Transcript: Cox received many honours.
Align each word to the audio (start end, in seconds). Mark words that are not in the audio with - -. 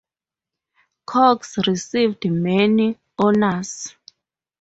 Cox 1.05 1.59
received 1.67 2.27
many 2.27 2.97
honours. 3.19 3.95